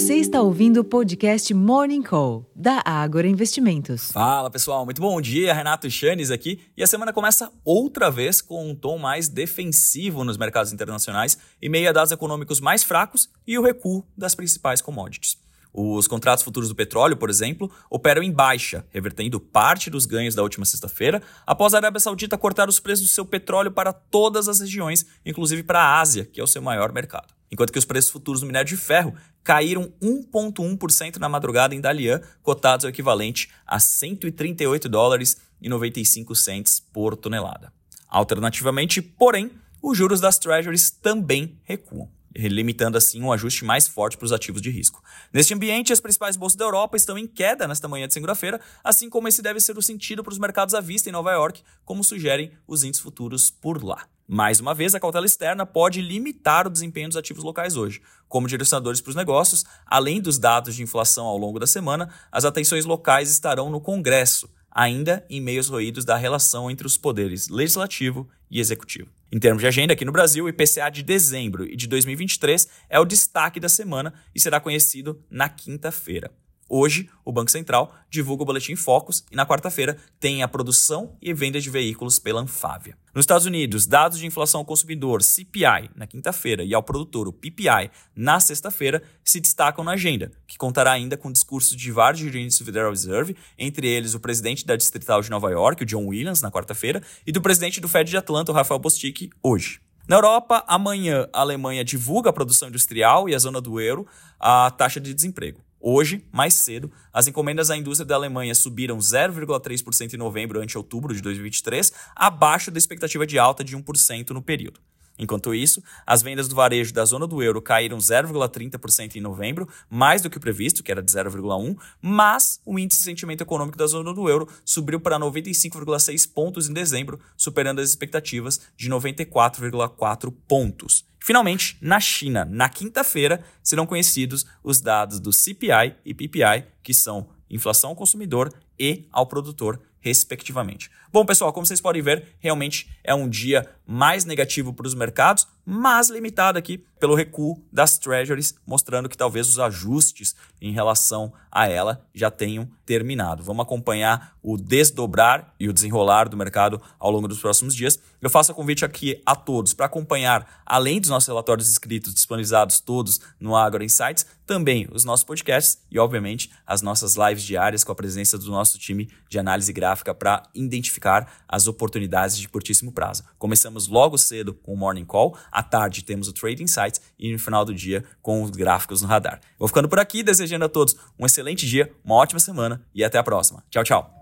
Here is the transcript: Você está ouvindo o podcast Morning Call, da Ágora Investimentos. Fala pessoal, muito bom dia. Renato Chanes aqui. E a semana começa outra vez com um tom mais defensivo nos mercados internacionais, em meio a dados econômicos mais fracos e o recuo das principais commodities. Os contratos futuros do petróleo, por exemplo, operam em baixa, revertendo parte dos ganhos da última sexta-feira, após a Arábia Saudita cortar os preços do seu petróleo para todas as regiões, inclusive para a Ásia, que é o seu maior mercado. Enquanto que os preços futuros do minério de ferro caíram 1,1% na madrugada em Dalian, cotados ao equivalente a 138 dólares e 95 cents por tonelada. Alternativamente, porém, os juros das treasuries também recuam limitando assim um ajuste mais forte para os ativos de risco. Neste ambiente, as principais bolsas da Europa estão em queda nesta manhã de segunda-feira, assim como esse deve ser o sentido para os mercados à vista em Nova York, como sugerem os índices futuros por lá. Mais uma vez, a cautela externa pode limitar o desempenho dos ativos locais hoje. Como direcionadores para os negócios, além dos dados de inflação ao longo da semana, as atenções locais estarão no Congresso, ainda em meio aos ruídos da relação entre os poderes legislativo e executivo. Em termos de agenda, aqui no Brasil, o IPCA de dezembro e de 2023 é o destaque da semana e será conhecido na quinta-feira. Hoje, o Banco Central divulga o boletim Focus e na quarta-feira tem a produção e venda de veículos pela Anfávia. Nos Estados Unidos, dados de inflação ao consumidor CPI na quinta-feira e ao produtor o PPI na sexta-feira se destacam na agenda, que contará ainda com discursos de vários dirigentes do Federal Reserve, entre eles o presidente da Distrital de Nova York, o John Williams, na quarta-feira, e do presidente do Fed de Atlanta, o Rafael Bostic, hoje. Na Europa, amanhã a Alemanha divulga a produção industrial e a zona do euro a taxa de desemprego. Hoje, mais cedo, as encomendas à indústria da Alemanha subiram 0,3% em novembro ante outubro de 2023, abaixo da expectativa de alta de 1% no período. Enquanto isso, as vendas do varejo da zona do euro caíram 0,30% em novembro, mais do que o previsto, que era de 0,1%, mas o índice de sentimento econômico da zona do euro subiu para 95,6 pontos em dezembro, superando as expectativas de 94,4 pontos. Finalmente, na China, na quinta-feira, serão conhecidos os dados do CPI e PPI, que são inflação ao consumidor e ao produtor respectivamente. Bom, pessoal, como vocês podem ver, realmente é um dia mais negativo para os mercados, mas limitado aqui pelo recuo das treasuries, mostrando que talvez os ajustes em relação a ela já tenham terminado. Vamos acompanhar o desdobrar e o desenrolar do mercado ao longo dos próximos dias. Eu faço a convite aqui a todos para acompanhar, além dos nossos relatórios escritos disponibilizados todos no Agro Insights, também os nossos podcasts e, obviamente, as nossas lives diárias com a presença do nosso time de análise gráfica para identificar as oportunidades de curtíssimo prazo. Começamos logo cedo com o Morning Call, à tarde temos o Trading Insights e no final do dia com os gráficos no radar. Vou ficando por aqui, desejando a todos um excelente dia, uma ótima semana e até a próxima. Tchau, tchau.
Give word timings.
Você 0.00 0.14
está 0.14 0.40
ouvindo 0.40 0.80
o 0.80 0.84
podcast 0.84 1.52
Morning 1.52 2.02
Call, 2.02 2.50
da 2.56 2.82
Ágora 2.86 3.28
Investimentos. 3.28 4.10
Fala 4.10 4.50
pessoal, 4.50 4.86
muito 4.86 4.98
bom 4.98 5.20
dia. 5.20 5.52
Renato 5.52 5.90
Chanes 5.90 6.30
aqui. 6.30 6.58
E 6.74 6.82
a 6.82 6.86
semana 6.86 7.12
começa 7.12 7.52
outra 7.62 8.10
vez 8.10 8.40
com 8.40 8.70
um 8.70 8.74
tom 8.74 8.96
mais 8.96 9.28
defensivo 9.28 10.24
nos 10.24 10.38
mercados 10.38 10.72
internacionais, 10.72 11.36
em 11.60 11.68
meio 11.68 11.86
a 11.86 11.92
dados 11.92 12.12
econômicos 12.12 12.60
mais 12.60 12.82
fracos 12.82 13.28
e 13.46 13.58
o 13.58 13.62
recuo 13.62 14.02
das 14.16 14.34
principais 14.34 14.80
commodities. 14.80 15.36
Os 15.70 16.08
contratos 16.08 16.42
futuros 16.42 16.70
do 16.70 16.74
petróleo, 16.74 17.18
por 17.18 17.28
exemplo, 17.28 17.70
operam 17.90 18.22
em 18.22 18.32
baixa, 18.32 18.86
revertendo 18.88 19.38
parte 19.38 19.90
dos 19.90 20.06
ganhos 20.06 20.34
da 20.34 20.42
última 20.42 20.64
sexta-feira, 20.64 21.22
após 21.46 21.74
a 21.74 21.76
Arábia 21.76 22.00
Saudita 22.00 22.38
cortar 22.38 22.70
os 22.70 22.80
preços 22.80 23.06
do 23.06 23.12
seu 23.12 23.26
petróleo 23.26 23.70
para 23.70 23.92
todas 23.92 24.48
as 24.48 24.60
regiões, 24.60 25.04
inclusive 25.26 25.62
para 25.62 25.82
a 25.82 26.00
Ásia, 26.00 26.24
que 26.24 26.40
é 26.40 26.42
o 26.42 26.46
seu 26.46 26.62
maior 26.62 26.90
mercado. 26.90 27.38
Enquanto 27.50 27.72
que 27.72 27.78
os 27.78 27.84
preços 27.84 28.10
futuros 28.10 28.40
do 28.40 28.46
minério 28.46 28.68
de 28.68 28.76
ferro 28.76 29.14
caíram 29.42 29.92
1,1% 30.00 31.16
na 31.16 31.28
madrugada 31.28 31.74
em 31.74 31.80
Dalian, 31.80 32.20
cotados 32.42 32.84
ao 32.84 32.90
equivalente 32.90 33.50
a 33.66 33.80
138 33.80 34.88
dólares 34.88 35.36
e 35.60 35.68
95 35.68 36.34
cents 36.34 36.80
por 36.92 37.16
tonelada. 37.16 37.72
Alternativamente, 38.08 39.02
porém, 39.02 39.50
os 39.82 39.96
juros 39.96 40.20
das 40.20 40.38
treasuries 40.38 40.90
também 40.90 41.58
recuam 41.64 42.08
limitando 42.36 42.96
assim 42.96 43.20
um 43.22 43.32
ajuste 43.32 43.64
mais 43.64 43.88
forte 43.88 44.16
para 44.16 44.26
os 44.26 44.32
ativos 44.32 44.62
de 44.62 44.70
risco. 44.70 45.02
Neste 45.32 45.52
ambiente, 45.52 45.92
as 45.92 46.00
principais 46.00 46.36
bolsas 46.36 46.56
da 46.56 46.64
Europa 46.64 46.96
estão 46.96 47.18
em 47.18 47.26
queda 47.26 47.66
nesta 47.66 47.88
manhã 47.88 48.06
de 48.06 48.14
segunda-feira, 48.14 48.60
assim 48.84 49.10
como 49.10 49.28
esse 49.28 49.42
deve 49.42 49.60
ser 49.60 49.76
o 49.76 49.82
sentido 49.82 50.22
para 50.22 50.32
os 50.32 50.38
mercados 50.38 50.74
à 50.74 50.80
vista 50.80 51.08
em 51.08 51.12
Nova 51.12 51.32
York, 51.32 51.62
como 51.84 52.04
sugerem 52.04 52.52
os 52.66 52.84
índices 52.84 53.02
futuros 53.02 53.50
por 53.50 53.82
lá. 53.82 54.06
Mais 54.32 54.60
uma 54.60 54.72
vez, 54.72 54.94
a 54.94 55.00
cautela 55.00 55.26
externa 55.26 55.66
pode 55.66 56.00
limitar 56.00 56.64
o 56.64 56.70
desempenho 56.70 57.08
dos 57.08 57.16
ativos 57.16 57.42
locais 57.42 57.76
hoje. 57.76 58.00
Como 58.28 58.46
direcionadores 58.46 59.00
para 59.00 59.10
os 59.10 59.16
negócios, 59.16 59.64
além 59.84 60.20
dos 60.20 60.38
dados 60.38 60.76
de 60.76 60.84
inflação 60.84 61.26
ao 61.26 61.36
longo 61.36 61.58
da 61.58 61.66
semana, 61.66 62.08
as 62.30 62.44
atenções 62.44 62.84
locais 62.84 63.28
estarão 63.28 63.68
no 63.68 63.80
Congresso, 63.80 64.48
ainda 64.70 65.26
em 65.28 65.40
meio 65.40 65.58
aos 65.58 65.68
ruídos 65.68 66.04
da 66.04 66.16
relação 66.16 66.70
entre 66.70 66.86
os 66.86 66.96
poderes 66.96 67.48
legislativo 67.48 68.28
e 68.48 68.60
executivo. 68.60 69.10
Em 69.32 69.40
termos 69.40 69.62
de 69.62 69.66
agenda, 69.66 69.94
aqui 69.94 70.04
no 70.04 70.12
Brasil, 70.12 70.44
o 70.44 70.48
IPCA 70.48 70.88
de 70.92 71.02
dezembro 71.02 71.64
e 71.64 71.74
de 71.74 71.88
2023 71.88 72.68
é 72.88 73.00
o 73.00 73.04
destaque 73.04 73.58
da 73.58 73.68
semana 73.68 74.14
e 74.32 74.38
será 74.38 74.60
conhecido 74.60 75.20
na 75.28 75.48
quinta-feira. 75.48 76.30
Hoje, 76.72 77.10
o 77.24 77.32
Banco 77.32 77.50
Central 77.50 77.92
divulga 78.08 78.44
o 78.44 78.46
boletim 78.46 78.76
Focus 78.76 79.24
e 79.28 79.34
na 79.34 79.44
quarta-feira 79.44 79.96
tem 80.20 80.44
a 80.44 80.46
produção 80.46 81.16
e 81.20 81.34
venda 81.34 81.60
de 81.60 81.68
veículos 81.68 82.20
pela 82.20 82.40
Anfávia. 82.40 82.96
Nos 83.12 83.24
Estados 83.24 83.44
Unidos, 83.44 83.86
dados 83.86 84.20
de 84.20 84.26
inflação 84.26 84.60
ao 84.60 84.64
consumidor 84.64 85.20
CPI 85.20 85.90
na 85.96 86.06
quinta-feira 86.06 86.62
e 86.62 86.72
ao 86.72 86.80
produtor 86.80 87.26
o 87.26 87.32
PPI 87.32 87.90
na 88.14 88.38
sexta-feira 88.38 89.02
se 89.24 89.40
destacam 89.40 89.82
na 89.82 89.92
agenda, 89.92 90.30
que 90.46 90.56
contará 90.56 90.92
ainda 90.92 91.16
com 91.16 91.32
discursos 91.32 91.76
de 91.76 91.90
vários 91.90 92.20
dirigentes 92.20 92.56
do 92.56 92.64
Federal 92.64 92.90
Reserve, 92.90 93.36
entre 93.58 93.88
eles 93.88 94.14
o 94.14 94.20
presidente 94.20 94.64
da 94.64 94.76
Distrital 94.76 95.22
de 95.22 95.28
Nova 95.28 95.50
York, 95.50 95.82
o 95.82 95.86
John 95.86 96.06
Williams, 96.06 96.40
na 96.40 96.52
quarta-feira, 96.52 97.02
e 97.26 97.32
do 97.32 97.42
presidente 97.42 97.80
do 97.80 97.88
Fed 97.88 98.08
de 98.08 98.16
Atlanta, 98.16 98.52
o 98.52 98.54
Rafael 98.54 98.78
Bostic, 98.78 99.28
hoje. 99.42 99.80
Na 100.06 100.16
Europa, 100.16 100.64
amanhã 100.68 101.28
a 101.32 101.40
Alemanha 101.40 101.84
divulga 101.84 102.30
a 102.30 102.32
produção 102.32 102.68
industrial 102.68 103.28
e 103.28 103.34
a 103.34 103.38
zona 103.38 103.60
do 103.60 103.80
euro 103.80 104.06
a 104.38 104.70
taxa 104.70 105.00
de 105.00 105.12
desemprego. 105.12 105.60
Hoje, 105.80 106.22
mais 106.30 106.52
cedo, 106.52 106.92
as 107.10 107.26
encomendas 107.26 107.70
à 107.70 107.76
indústria 107.76 108.06
da 108.06 108.14
Alemanha 108.14 108.54
subiram 108.54 108.98
0,3% 108.98 110.12
em 110.12 110.16
novembro 110.18 110.60
ante 110.60 110.76
outubro 110.76 111.14
de 111.14 111.22
2023, 111.22 111.90
abaixo 112.14 112.70
da 112.70 112.76
expectativa 112.76 113.26
de 113.26 113.38
alta 113.38 113.64
de 113.64 113.74
1% 113.74 114.30
no 114.30 114.42
período. 114.42 114.78
Enquanto 115.18 115.54
isso, 115.54 115.82
as 116.06 116.22
vendas 116.22 116.48
do 116.48 116.54
varejo 116.54 116.94
da 116.94 117.04
zona 117.04 117.26
do 117.26 117.42
euro 117.42 117.60
caíram 117.60 117.98
0,30% 117.98 119.16
em 119.16 119.20
novembro, 119.20 119.68
mais 119.88 120.22
do 120.22 120.30
que 120.30 120.38
o 120.38 120.40
previsto, 120.40 120.82
que 120.82 120.90
era 120.90 121.02
de 121.02 121.10
0,1%, 121.12 121.78
mas 122.00 122.60
o 122.64 122.78
índice 122.78 123.00
de 123.00 123.04
sentimento 123.04 123.42
econômico 123.42 123.76
da 123.76 123.86
zona 123.86 124.14
do 124.14 124.28
euro 124.28 124.48
subiu 124.64 124.98
para 124.98 125.18
95,6 125.18 126.30
pontos 126.32 126.68
em 126.68 126.72
dezembro, 126.72 127.20
superando 127.36 127.80
as 127.80 127.88
expectativas 127.90 128.60
de 128.76 128.88
94,4 128.88 130.32
pontos. 130.48 131.09
Finalmente, 131.22 131.76
na 131.80 132.00
China, 132.00 132.44
na 132.44 132.68
quinta-feira, 132.68 133.44
serão 133.62 133.86
conhecidos 133.86 134.46
os 134.64 134.80
dados 134.80 135.20
do 135.20 135.32
CPI 135.32 135.96
e 136.04 136.14
PPI, 136.14 136.66
que 136.82 136.94
são 136.94 137.28
inflação 137.48 137.90
ao 137.90 137.96
consumidor 137.96 138.52
e 138.78 139.06
ao 139.12 139.26
produtor 139.26 139.80
respectivamente. 140.00 140.90
Bom, 141.12 141.24
pessoal, 141.24 141.52
como 141.52 141.66
vocês 141.66 141.80
podem 141.80 142.02
ver, 142.02 142.36
realmente 142.38 142.88
é 143.02 143.12
um 143.12 143.28
dia 143.28 143.68
mais 143.86 144.24
negativo 144.24 144.72
para 144.72 144.86
os 144.86 144.94
mercados, 144.94 145.46
mas 145.66 146.08
limitado 146.08 146.58
aqui 146.58 146.84
pelo 147.00 147.14
recuo 147.14 147.60
das 147.72 147.98
treasuries, 147.98 148.54
mostrando 148.64 149.08
que 149.08 149.16
talvez 149.16 149.48
os 149.48 149.58
ajustes 149.58 150.34
em 150.60 150.72
relação 150.72 151.32
a 151.50 151.68
ela 151.68 152.06
já 152.14 152.30
tenham 152.30 152.68
terminado. 152.86 153.42
Vamos 153.42 153.62
acompanhar 153.62 154.36
o 154.42 154.56
desdobrar 154.56 155.52
e 155.58 155.68
o 155.68 155.72
desenrolar 155.72 156.28
do 156.28 156.36
mercado 156.36 156.80
ao 156.98 157.10
longo 157.10 157.26
dos 157.26 157.40
próximos 157.40 157.74
dias. 157.74 157.98
Eu 158.20 158.30
faço 158.30 158.52
a 158.52 158.54
convite 158.54 158.84
aqui 158.84 159.20
a 159.26 159.34
todos 159.34 159.74
para 159.74 159.86
acompanhar, 159.86 160.62
além 160.64 161.00
dos 161.00 161.10
nossos 161.10 161.26
relatórios 161.26 161.70
escritos 161.70 162.14
disponibilizados 162.14 162.80
todos 162.80 163.20
no 163.40 163.56
Agro 163.56 163.82
Insights, 163.82 164.26
também 164.46 164.88
os 164.92 165.04
nossos 165.04 165.24
podcasts 165.24 165.82
e, 165.90 165.98
obviamente, 165.98 166.50
as 166.66 166.82
nossas 166.82 167.16
lives 167.16 167.42
diárias 167.42 167.82
com 167.82 167.92
a 167.92 167.94
presença 167.94 168.36
do 168.36 168.50
nosso 168.50 168.78
time 168.78 169.08
de 169.28 169.38
análise 169.38 169.72
gráfica 169.72 169.89
para 170.14 170.42
identificar 170.54 171.30
as 171.48 171.66
oportunidades 171.66 172.38
de 172.38 172.48
curtíssimo 172.48 172.92
prazo. 172.92 173.24
Começamos 173.38 173.88
logo 173.88 174.16
cedo 174.16 174.54
com 174.54 174.72
o 174.72 174.76
Morning 174.76 175.04
Call, 175.04 175.36
à 175.50 175.62
tarde 175.62 176.04
temos 176.04 176.28
o 176.28 176.32
Trading 176.32 176.64
Insights 176.64 177.00
e 177.18 177.32
no 177.32 177.38
final 177.38 177.64
do 177.64 177.74
dia 177.74 178.04
com 178.22 178.42
os 178.42 178.50
gráficos 178.50 179.02
no 179.02 179.08
radar. 179.08 179.40
Vou 179.58 179.68
ficando 179.68 179.88
por 179.88 179.98
aqui, 179.98 180.22
desejando 180.22 180.64
a 180.64 180.68
todos 180.68 180.96
um 181.18 181.26
excelente 181.26 181.66
dia, 181.66 181.92
uma 182.04 182.14
ótima 182.14 182.40
semana 182.40 182.82
e 182.94 183.04
até 183.04 183.18
a 183.18 183.22
próxima. 183.22 183.62
Tchau, 183.70 183.84
tchau. 183.84 184.19